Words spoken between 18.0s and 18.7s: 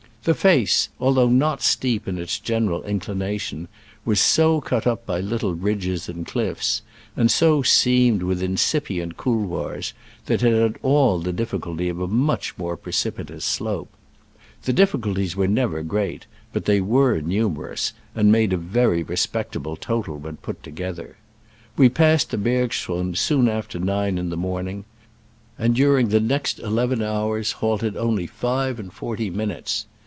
and made a